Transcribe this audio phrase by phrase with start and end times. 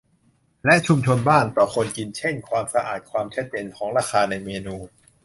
[0.65, 4.75] และชุมชนบ้าง ต่อคนกินเช่น ความสะอาด ความชัดเจนของราคาในเมนู